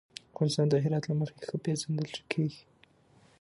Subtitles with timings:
[0.31, 2.63] افغانستان د هرات له مخې ښه پېژندل کېږي.